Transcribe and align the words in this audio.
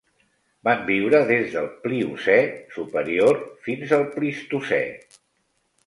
Van 0.67 0.79
viure 0.87 1.19
des 1.33 1.51
del 1.57 1.67
Pliocè 1.85 2.39
superior 2.79 3.41
fins 3.69 3.97
al 4.01 4.11
Plistocè. 4.19 4.85